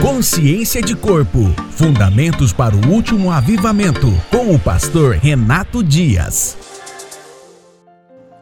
[0.00, 1.40] Consciência de Corpo
[1.72, 6.56] Fundamentos para o Último Avivamento, com o pastor Renato Dias.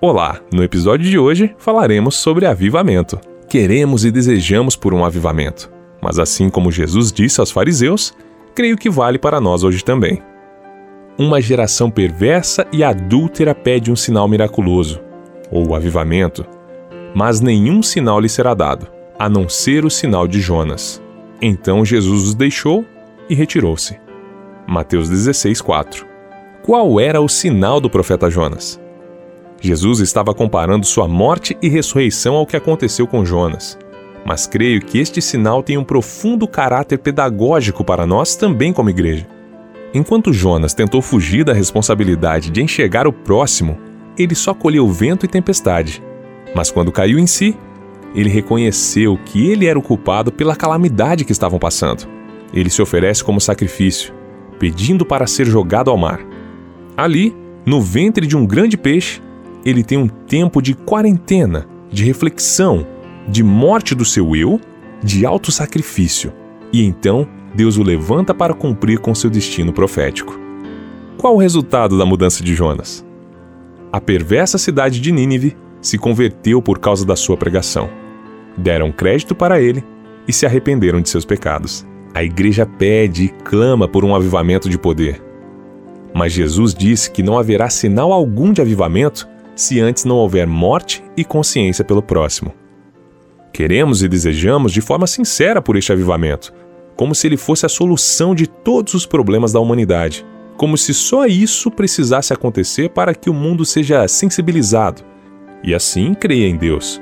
[0.00, 3.18] Olá, no episódio de hoje falaremos sobre avivamento.
[3.48, 5.68] Queremos e desejamos por um avivamento,
[6.00, 8.14] mas assim como Jesus disse aos fariseus,
[8.54, 10.22] creio que vale para nós hoje também.
[11.18, 15.00] Uma geração perversa e adúltera pede um sinal miraculoso,
[15.50, 16.46] ou avivamento,
[17.16, 18.86] mas nenhum sinal lhe será dado,
[19.18, 21.02] a não ser o sinal de Jonas.
[21.40, 22.84] Então Jesus os deixou
[23.28, 23.98] e retirou-se.
[24.66, 26.06] Mateus 16, 4.
[26.62, 28.80] Qual era o sinal do profeta Jonas?
[29.60, 33.78] Jesus estava comparando sua morte e ressurreição ao que aconteceu com Jonas.
[34.24, 39.26] Mas creio que este sinal tem um profundo caráter pedagógico para nós também como igreja.
[39.94, 43.78] Enquanto Jonas tentou fugir da responsabilidade de enxergar o próximo,
[44.18, 46.02] ele só colheu vento e tempestade.
[46.54, 47.56] Mas quando caiu em si,
[48.14, 52.08] ele reconheceu que ele era o culpado pela calamidade que estavam passando.
[52.52, 54.12] Ele se oferece como sacrifício,
[54.58, 56.20] pedindo para ser jogado ao mar.
[56.96, 59.20] Ali, no ventre de um grande peixe,
[59.64, 62.86] ele tem um tempo de quarentena, de reflexão,
[63.28, 64.60] de morte do seu eu,
[65.02, 66.32] de auto-sacrifício.
[66.72, 70.38] E então, Deus o levanta para cumprir com seu destino profético.
[71.16, 73.04] Qual o resultado da mudança de Jonas?
[73.92, 77.88] A perversa cidade de Nínive se converteu por causa da sua pregação.
[78.56, 79.84] Deram crédito para ele
[80.26, 81.86] e se arrependeram de seus pecados.
[82.14, 85.22] A igreja pede e clama por um avivamento de poder.
[86.14, 91.02] Mas Jesus disse que não haverá sinal algum de avivamento se antes não houver morte
[91.16, 92.52] e consciência pelo próximo.
[93.52, 96.52] Queremos e desejamos de forma sincera por este avivamento,
[96.96, 100.24] como se ele fosse a solução de todos os problemas da humanidade,
[100.56, 105.02] como se só isso precisasse acontecer para que o mundo seja sensibilizado
[105.62, 107.00] e assim creia em Deus.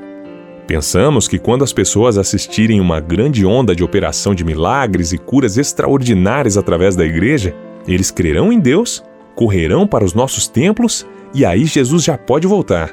[0.67, 5.57] Pensamos que quando as pessoas assistirem uma grande onda de operação de milagres e curas
[5.57, 7.55] extraordinárias através da igreja,
[7.87, 9.05] eles crerão em Deus,
[9.37, 12.93] correrão para os nossos templos e aí Jesus já pode voltar.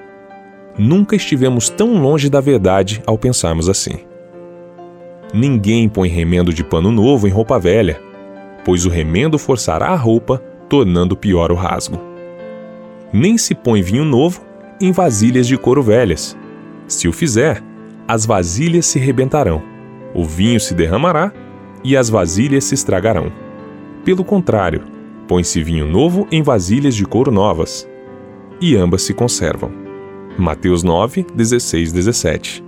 [0.78, 4.00] Nunca estivemos tão longe da verdade ao pensarmos assim.
[5.34, 8.00] Ninguém põe remendo de pano novo em roupa velha,
[8.64, 10.38] pois o remendo forçará a roupa,
[10.70, 12.00] tornando pior o rasgo.
[13.12, 14.42] Nem se põe vinho novo
[14.86, 16.38] em vasilhas de couro velhas.
[16.90, 17.64] Se o fizer,
[18.06, 19.64] as vasilhas se rebentarão,
[20.14, 21.32] o vinho se derramará
[21.86, 23.32] e as vasilhas se estragarão.
[24.04, 24.82] Pelo contrário,
[25.26, 27.88] põe-se vinho novo em vasilhas de couro novas,
[28.60, 29.72] e ambas se conservam.
[30.38, 32.62] Mateus 9, 16, 17.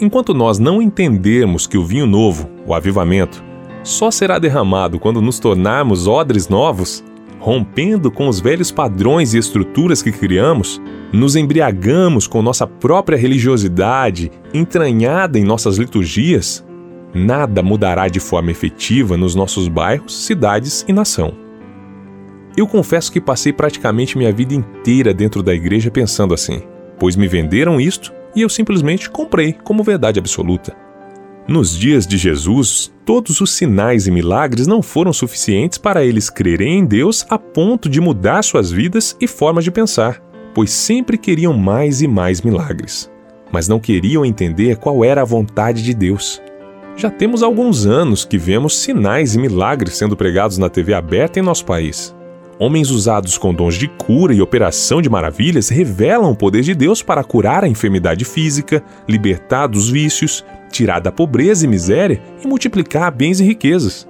[0.00, 3.44] Enquanto nós não entendermos que o vinho novo, o avivamento,
[3.84, 7.04] só será derramado quando nos tornarmos odres novos,
[7.38, 10.80] rompendo com os velhos padrões e estruturas que criamos,
[11.12, 16.64] nos embriagamos com nossa própria religiosidade entranhada em nossas liturgias,
[17.14, 21.32] nada mudará de forma efetiva nos nossos bairros, cidades e nação.
[22.56, 26.62] Eu confesso que passei praticamente minha vida inteira dentro da igreja pensando assim,
[26.98, 30.74] pois me venderam isto e eu simplesmente comprei como verdade absoluta.
[31.48, 36.80] Nos dias de Jesus, todos os sinais e milagres não foram suficientes para eles crerem
[36.80, 40.20] em Deus a ponto de mudar suas vidas e formas de pensar,
[40.56, 43.10] pois sempre queriam mais e mais milagres,
[43.52, 46.40] mas não queriam entender qual era a vontade de Deus.
[46.96, 51.42] Já temos alguns anos que vemos sinais e milagres sendo pregados na TV aberta em
[51.42, 52.16] nosso país.
[52.58, 57.02] Homens usados com dons de cura e operação de maravilhas revelam o poder de Deus
[57.02, 60.42] para curar a enfermidade física, libertar dos vícios,
[60.72, 64.08] tirar da pobreza e miséria e multiplicar bens e riquezas.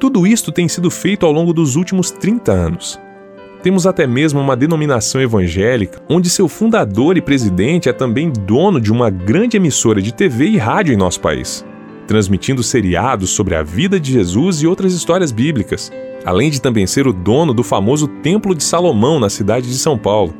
[0.00, 3.03] Tudo isto tem sido feito ao longo dos últimos 30 anos.
[3.64, 8.92] Temos até mesmo uma denominação evangélica onde seu fundador e presidente é também dono de
[8.92, 11.64] uma grande emissora de TV e rádio em nosso país,
[12.06, 15.90] transmitindo seriados sobre a vida de Jesus e outras histórias bíblicas,
[16.26, 19.96] além de também ser o dono do famoso Templo de Salomão na cidade de São
[19.96, 20.34] Paulo.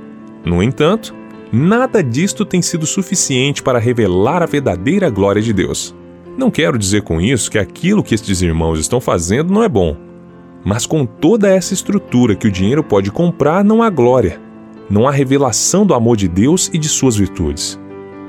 [0.44, 1.14] No entanto,
[1.50, 5.94] nada disto tem sido suficiente para revelar a verdadeira glória de Deus.
[6.36, 10.03] Não quero dizer com isso que aquilo que estes irmãos estão fazendo não é bom.
[10.64, 14.40] Mas com toda essa estrutura que o dinheiro pode comprar, não há glória.
[14.88, 17.78] Não há revelação do amor de Deus e de suas virtudes.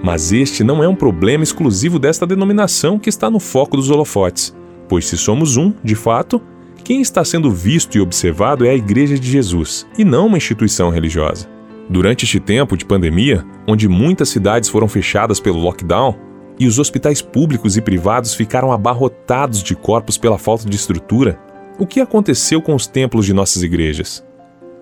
[0.04, 4.56] Mas este não é um problema exclusivo desta denominação que está no foco dos holofotes,
[4.88, 6.42] pois se somos um, de fato,
[6.84, 10.90] quem está sendo visto e observado é a Igreja de Jesus, e não uma instituição
[10.90, 11.50] religiosa.
[11.90, 16.16] Durante este tempo de pandemia, onde muitas cidades foram fechadas pelo lockdown
[16.60, 21.40] e os hospitais públicos e privados ficaram abarrotados de corpos pela falta de estrutura,
[21.78, 24.24] o que aconteceu com os templos de nossas igrejas?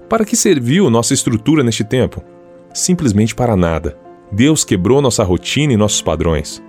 [0.08, 2.24] Para que serviu nossa estrutura neste tempo?
[2.74, 3.98] Simplesmente para nada.
[4.32, 6.62] Deus quebrou nossa rotina e nossos padrões.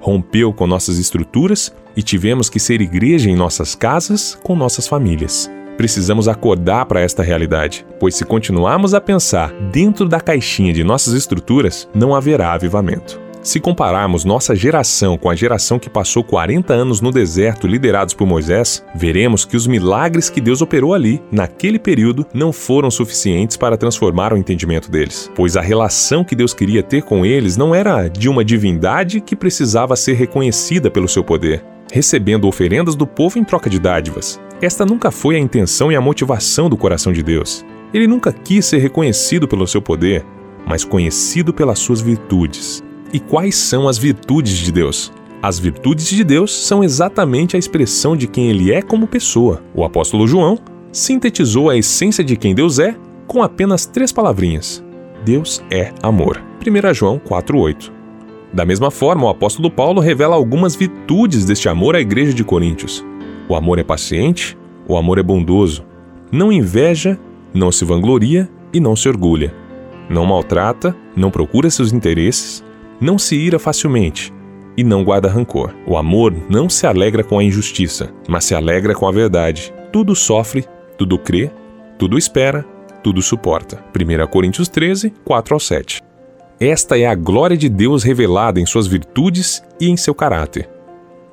[0.00, 5.48] rompeu com nossas estruturas e tivemos que ser igreja em nossas casas com nossas famílias.
[5.76, 11.14] Precisamos acordar para esta realidade, pois se continuarmos a pensar dentro da caixinha de nossas
[11.14, 13.21] estruturas, não haverá avivamento.
[13.42, 18.24] Se compararmos nossa geração com a geração que passou 40 anos no deserto liderados por
[18.24, 23.76] Moisés, veremos que os milagres que Deus operou ali, naquele período, não foram suficientes para
[23.76, 28.06] transformar o entendimento deles, pois a relação que Deus queria ter com eles não era
[28.06, 33.44] de uma divindade que precisava ser reconhecida pelo seu poder, recebendo oferendas do povo em
[33.44, 34.40] troca de dádivas.
[34.60, 37.64] Esta nunca foi a intenção e a motivação do coração de Deus.
[37.92, 40.24] Ele nunca quis ser reconhecido pelo seu poder,
[40.64, 42.84] mas conhecido pelas suas virtudes.
[43.12, 45.12] E quais são as virtudes de Deus?
[45.42, 49.62] As virtudes de Deus são exatamente a expressão de quem ele é como pessoa.
[49.74, 50.58] O apóstolo João
[50.90, 54.82] sintetizou a essência de quem Deus é com apenas três palavrinhas:
[55.24, 56.42] Deus é amor.
[56.66, 57.92] 1 João 4:8.
[58.50, 63.04] Da mesma forma, o apóstolo Paulo revela algumas virtudes deste amor à igreja de Coríntios.
[63.46, 64.56] O amor é paciente,
[64.88, 65.84] o amor é bondoso,
[66.30, 67.18] não inveja,
[67.52, 69.54] não se vangloria e não se orgulha.
[70.08, 72.64] Não maltrata, não procura seus interesses,
[73.02, 74.32] não se ira facilmente
[74.76, 75.74] e não guarda rancor.
[75.86, 79.74] O amor não se alegra com a injustiça, mas se alegra com a verdade.
[79.92, 80.64] Tudo sofre,
[80.96, 81.50] tudo crê,
[81.98, 82.64] tudo espera,
[83.02, 83.84] tudo suporta.
[83.94, 86.00] 1 Coríntios 13, 4 ao 7.
[86.60, 90.70] Esta é a glória de Deus revelada em suas virtudes e em seu caráter.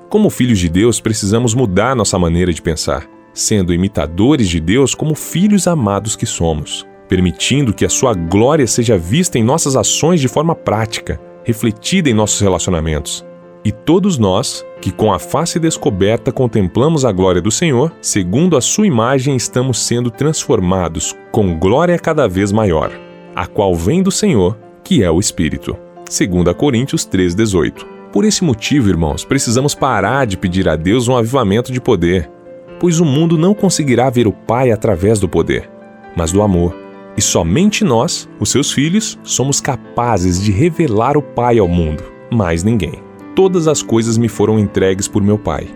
[0.10, 5.14] Como filhos de Deus, precisamos mudar nossa maneira de pensar, sendo imitadores de Deus como
[5.14, 10.28] filhos amados que somos, permitindo que a sua glória seja vista em nossas ações de
[10.28, 13.26] forma prática refletida em nossos relacionamentos.
[13.64, 18.62] E todos nós, que com a face descoberta contemplamos a glória do Senhor, segundo a
[18.62, 22.92] sua imagem estamos sendo transformados com glória cada vez maior,
[23.36, 25.78] a qual vem do Senhor, que é o Espírito.
[26.08, 27.86] 2 Coríntios 3,18.
[28.14, 32.30] Por esse motivo, irmãos, precisamos parar de pedir a Deus um avivamento de poder,
[32.80, 35.70] pois o mundo não conseguirá ver o Pai através do poder,
[36.16, 36.89] mas do amor
[37.20, 42.02] e somente nós, os seus filhos, somos capazes de revelar o Pai ao mundo,
[42.32, 42.94] mais ninguém.
[43.36, 45.68] Todas as coisas me foram entregues por meu Pai.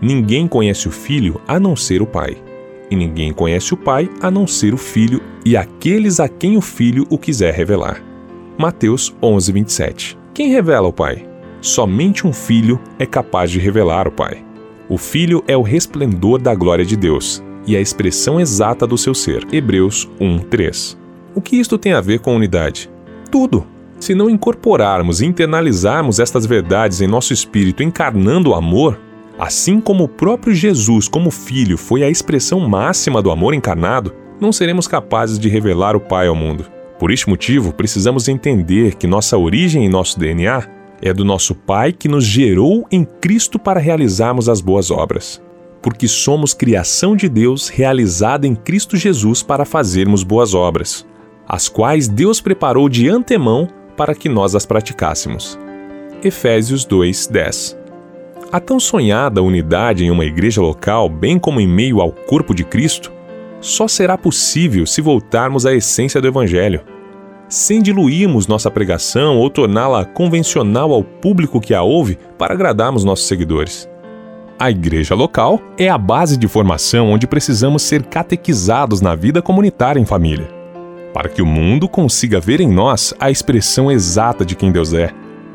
[0.00, 2.36] Ninguém conhece o Filho a não ser o Pai.
[2.88, 6.60] E ninguém conhece o Pai a não ser o Filho e aqueles a quem o
[6.60, 8.00] Filho o quiser revelar.
[8.56, 10.18] Mateus 11, 27.
[10.32, 11.28] Quem revela o Pai?
[11.60, 14.40] Somente um filho é capaz de revelar o Pai.
[14.88, 19.14] O Filho é o resplendor da glória de Deus e a expressão exata do seu
[19.14, 19.46] ser.
[19.52, 20.96] Hebreus 1:3.
[21.34, 22.88] O que isto tem a ver com unidade?
[23.30, 23.66] Tudo.
[23.98, 29.00] Se não incorporarmos e internalizarmos estas verdades em nosso espírito encarnando o amor,
[29.38, 34.52] assim como o próprio Jesus, como filho, foi a expressão máxima do amor encarnado, não
[34.52, 36.66] seremos capazes de revelar o Pai ao mundo.
[36.98, 40.66] Por este motivo, precisamos entender que nossa origem e nosso DNA
[41.02, 45.45] é do nosso Pai que nos gerou em Cristo para realizarmos as boas obras
[45.86, 51.06] porque somos criação de Deus realizada em Cristo Jesus para fazermos boas obras,
[51.46, 55.56] as quais Deus preparou de antemão para que nós as praticássemos.
[56.24, 57.78] Efésios 2:10.
[58.50, 62.64] A tão sonhada unidade em uma igreja local, bem como em meio ao corpo de
[62.64, 63.12] Cristo,
[63.60, 66.80] só será possível se voltarmos à essência do Evangelho,
[67.48, 73.28] sem diluirmos nossa pregação ou torná-la convencional ao público que a ouve para agradarmos nossos
[73.28, 73.88] seguidores.
[74.58, 80.00] A igreja local é a base de formação onde precisamos ser catequizados na vida comunitária
[80.00, 80.48] em família,
[81.12, 85.10] para que o mundo consiga ver em nós a expressão exata de quem Deus é: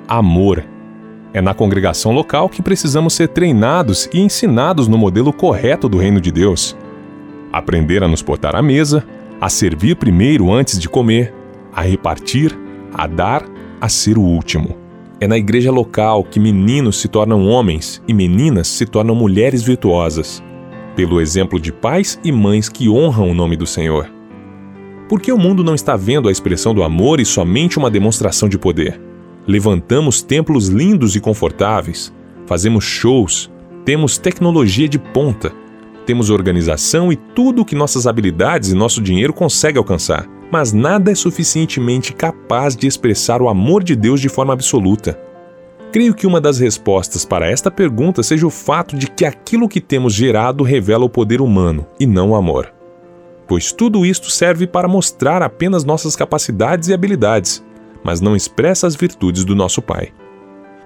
[0.07, 0.63] amor.
[1.33, 6.21] É na congregação local que precisamos ser treinados e ensinados no modelo correto do reino
[6.21, 6.77] de Deus.
[7.51, 9.03] Aprender a nos portar à mesa,
[9.39, 11.33] a servir primeiro antes de comer,
[11.73, 12.55] a repartir,
[12.93, 13.43] a dar,
[13.79, 14.80] a ser o último.
[15.21, 20.41] É na igreja local que meninos se tornam homens e meninas se tornam mulheres virtuosas,
[20.95, 24.09] pelo exemplo de pais e mães que honram o nome do Senhor.
[25.07, 28.57] Porque o mundo não está vendo a expressão do amor e somente uma demonstração de
[28.57, 28.99] poder.
[29.45, 32.11] Levantamos templos lindos e confortáveis,
[32.47, 33.51] fazemos shows,
[33.85, 35.53] temos tecnologia de ponta,
[36.03, 41.11] temos organização e tudo o que nossas habilidades e nosso dinheiro conseguem alcançar mas nada
[41.11, 45.17] é suficientemente capaz de expressar o amor de Deus de forma absoluta.
[45.91, 49.81] Creio que uma das respostas para esta pergunta seja o fato de que aquilo que
[49.81, 52.73] temos gerado revela o poder humano e não o amor.
[53.47, 57.63] Pois tudo isto serve para mostrar apenas nossas capacidades e habilidades,
[58.03, 60.13] mas não expressa as virtudes do nosso Pai.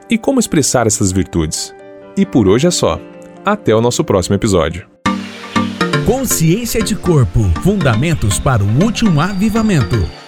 [0.09, 1.73] E como expressar essas virtudes?
[2.17, 2.99] E por hoje é só.
[3.45, 4.94] Até o nosso próximo episódio.
[6.05, 10.24] Consciência de Corpo Fundamentos para o Último Avivamento.